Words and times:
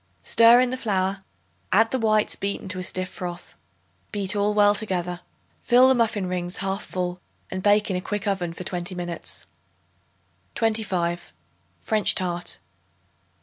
Stir 0.23 0.59
in 0.59 0.71
the 0.71 0.77
flour; 0.77 1.23
add 1.71 1.91
the 1.91 1.99
whites 1.99 2.35
beaten 2.35 2.67
to 2.69 2.79
a 2.79 2.83
stiff 2.83 3.07
froth. 3.07 3.53
Beat 4.11 4.35
all 4.35 4.55
well 4.55 4.73
together. 4.73 5.21
Fill 5.61 5.87
the 5.87 5.93
muffin 5.93 6.25
rings 6.25 6.57
1/2 6.57 6.81
full 6.81 7.21
and 7.51 7.61
bake 7.61 7.91
in 7.91 7.95
a 7.95 8.01
quick 8.01 8.25
oven 8.25 8.51
for 8.51 8.63
twenty 8.63 8.95
minutes. 8.95 9.45
25. 10.55 11.33
French 11.83 12.15
Tart. 12.15 12.57